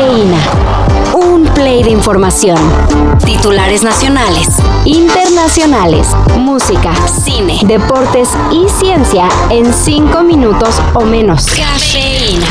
[0.00, 0.38] Cafeína.
[1.12, 2.56] Un play de información.
[3.22, 4.48] Titulares nacionales,
[4.86, 6.08] internacionales,
[6.38, 11.44] música, cine, deportes y ciencia en cinco minutos o menos.
[11.44, 12.46] Cafeína.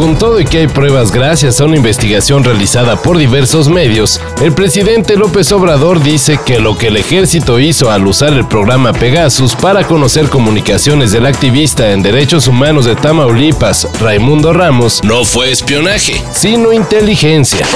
[0.00, 4.54] Con todo y que hay pruebas gracias a una investigación realizada por diversos medios, el
[4.54, 9.54] presidente López Obrador dice que lo que el ejército hizo al usar el programa Pegasus
[9.54, 16.24] para conocer comunicaciones del activista en derechos humanos de Tamaulipas, Raimundo Ramos, no fue espionaje,
[16.32, 17.66] sino inteligencia.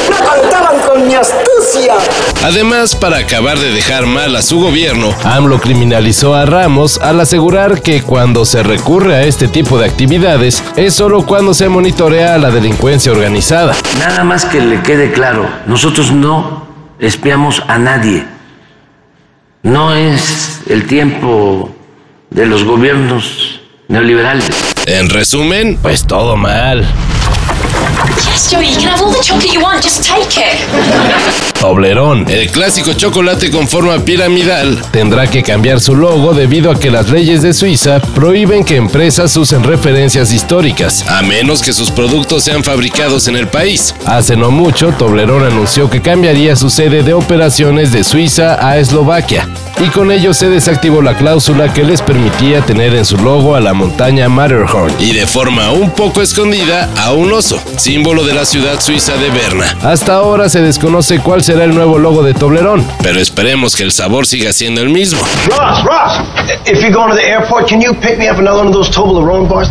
[0.95, 1.95] Con mi astucia!
[2.45, 7.83] Además, para acabar de dejar mal a su gobierno, AMLO criminalizó a Ramos al asegurar
[7.83, 12.39] que cuando se recurre a este tipo de actividades es solo cuando se monitorea a
[12.39, 13.75] la delincuencia organizada.
[13.99, 16.67] Nada más que le quede claro, nosotros no
[17.01, 18.25] espiamos a nadie.
[19.63, 21.75] No es el tiempo
[22.31, 24.51] de los gobiernos neoliberales.
[24.87, 26.87] En resumen, pues todo mal.
[31.61, 36.91] Toblerón, el clásico chocolate con forma piramidal, tendrá que cambiar su logo debido a que
[36.91, 42.45] las leyes de Suiza prohíben que empresas usen referencias históricas, a menos que sus productos
[42.45, 43.95] sean fabricados en el país.
[44.05, 49.49] Hace no mucho, Toblerón anunció que cambiaría su sede de operaciones de Suiza a Eslovaquia,
[49.83, 53.61] y con ello se desactivó la cláusula que les permitía tener en su logo a
[53.61, 58.45] la montaña Matterhorn y de forma un poco escondida a un oso, símbolo de la
[58.45, 59.77] ciudad suiza de Berna.
[59.83, 63.93] Hasta ahora se desconoce cuál será el nuevo logo de Toblerón, pero esperemos que el
[63.93, 65.21] sabor siga siendo el mismo.
[65.49, 66.21] Ross, Ross,
[66.67, 68.91] if you're going to the airport, can you pick me up another one of those
[68.91, 69.71] Toblerone bars?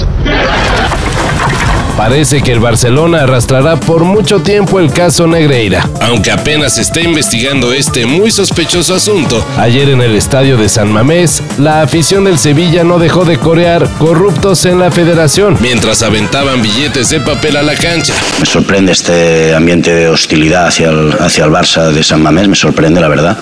[1.98, 7.02] Parece que el Barcelona arrastrará por mucho tiempo el caso Negreira, aunque apenas se está
[7.02, 9.46] investigando este muy sospechoso asunto.
[9.58, 13.88] Ayer en el estadio de San Mamés, la afición del Sevilla no dejó de corear
[14.00, 18.16] corruptos en la federación, mientras aventaban billetes de papel a la cancha.
[18.40, 22.56] Me sorprende este ambiente de hostilidad hacia el, hacia el Barça de San Mamés, me
[22.56, 23.38] sorprende la verdad,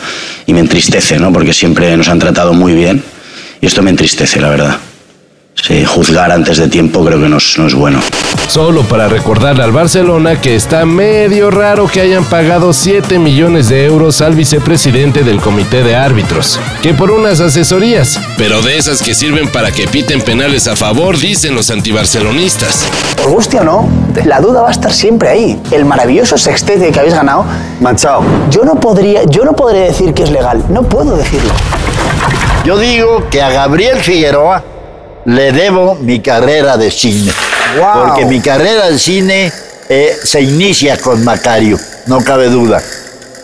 [0.46, 1.32] y me entristece, ¿no?
[1.32, 3.02] Porque siempre nos han tratado muy bien
[3.62, 4.78] y esto me entristece, la verdad.
[5.62, 8.00] Sí, juzgar antes de tiempo creo que no es, no es bueno.
[8.48, 13.86] Solo para recordarle al Barcelona que está medio raro que hayan pagado 7 millones de
[13.86, 19.14] euros al vicepresidente del comité de árbitros, que por unas asesorías, pero de esas que
[19.14, 22.88] sirven para que piten penales a favor, dicen los antibarcelonistas.
[23.24, 23.88] Os guste o no,
[24.26, 25.62] la duda va a estar siempre ahí.
[25.70, 27.46] El maravilloso sextete que habéis ganado,
[27.80, 28.24] Manchao.
[28.50, 31.52] yo no podría, yo no podré decir que es legal, no puedo decirlo.
[32.66, 34.64] Yo digo que a Gabriel Figueroa
[35.26, 37.32] le debo mi carrera de cine.
[37.78, 38.08] Wow.
[38.08, 39.52] Porque mi carrera de cine
[39.90, 42.82] eh, se inicia con Macario, no cabe duda.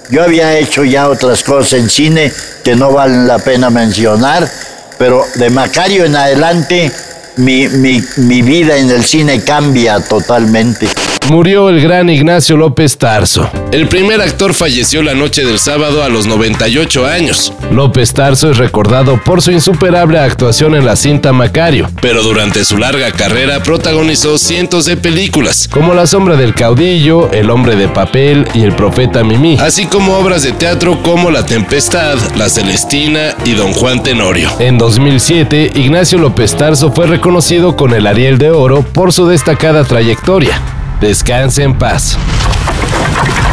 [0.10, 2.32] Yo había hecho ya otras cosas en cine
[2.64, 4.50] que no valen la pena mencionar,
[4.98, 6.92] pero de Macario en adelante
[7.38, 10.88] mi, mi- mi vida en el cine cambia totalmente.
[11.30, 13.50] Murió el gran Ignacio López Tarso.
[13.74, 17.52] El primer actor falleció la noche del sábado a los 98 años.
[17.70, 22.78] López Tarso es recordado por su insuperable actuación en la cinta Macario, pero durante su
[22.78, 28.48] larga carrera protagonizó cientos de películas, como La sombra del caudillo, El hombre de papel
[28.54, 33.52] y El profeta Mimí, así como obras de teatro como La tempestad, La Celestina y
[33.52, 34.50] Don Juan Tenorio.
[34.60, 39.84] En 2007, Ignacio López Tarso fue reconocido con el Ariel de Oro por su destacada
[39.84, 40.62] trayectoria.
[41.00, 42.16] Descanse en paz.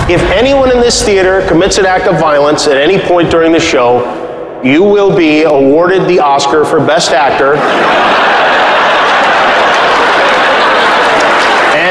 [0.08, 3.60] If anyone in this theater commits an act of violence at any point during the
[3.60, 7.56] show, you will be awarded the Oscar for Best Actor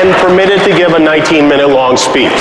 [0.03, 2.31] and permitted to give a 19 minute long speech.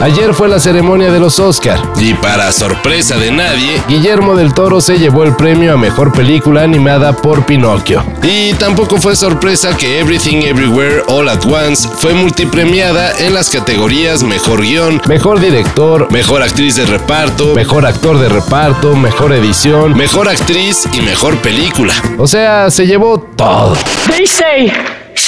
[0.00, 4.80] Ayer fue la ceremonia de los Oscar y para sorpresa de nadie, Guillermo del Toro
[4.80, 8.04] se llevó el premio a mejor película animada por Pinocchio.
[8.22, 14.22] Y tampoco fue sorpresa que Everything Everywhere All at Once fue multipremiada en las categorías
[14.22, 20.28] Mejor Guión, Mejor Director, Mejor Actriz de Reparto, Mejor Actor de Reparto, Mejor Edición, Mejor
[20.28, 21.94] Actriz y Mejor Película.
[22.18, 23.76] O sea, se llevó todo.
[24.08, 24.72] They say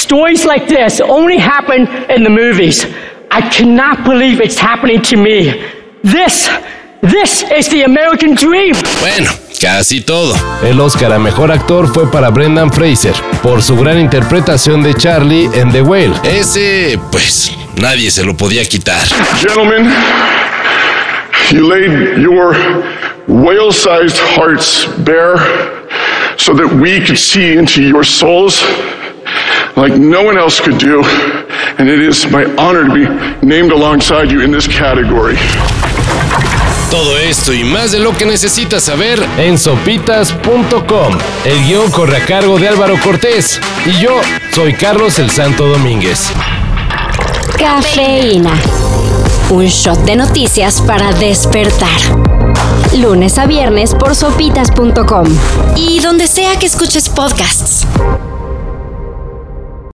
[0.08, 2.86] stories like this only happen in the movies.
[3.30, 5.52] I cannot believe it's happening to me.
[6.02, 6.48] This,
[7.02, 8.74] this is the American dream.
[9.00, 10.34] Bueno, casi todo.
[10.62, 13.12] El Oscar a Mejor Actor fue para Brendan Fraser,
[13.42, 16.14] por su gran interpretación de Charlie en The Whale.
[16.24, 19.06] Ese, pues, nadie se lo podía quitar.
[19.38, 19.92] Gentlemen,
[21.50, 22.56] you laid your
[23.26, 25.36] whale sized hearts bare
[26.38, 28.64] so that we could see into your souls
[29.78, 31.02] like no one else could do.
[31.78, 33.06] And it is my honor to be
[33.46, 35.36] named alongside you in this category.
[36.90, 41.18] Todo esto y más de lo que necesitas saber en sopitas.com.
[41.44, 44.20] El guion corre a cargo de Álvaro Cortés y yo
[44.52, 46.30] soy Carlos el Santo Domínguez.
[47.58, 48.52] Cafeína.
[49.50, 52.00] Un shot de noticias para despertar.
[52.96, 55.26] Lunes a viernes por sopitas.com.
[55.76, 57.86] Y donde sea que escuches podcasts.